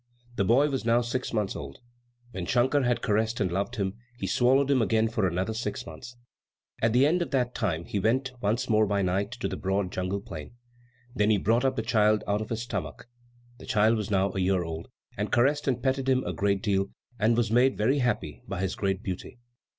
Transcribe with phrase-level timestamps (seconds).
[0.35, 1.77] The boy was now six months old.
[2.31, 6.17] When Shankar had caressed and loved him, he swallowed him again for another six months.
[6.81, 9.91] At the end of that time he went once more by night to the broad
[9.91, 10.55] jungle plain.
[11.13, 13.07] There he brought up the child out of his stomach
[13.59, 14.87] (the child was now a year old),
[15.19, 16.87] and caressed and petted him a great deal,
[17.19, 19.37] and was made very happy by his great beauty.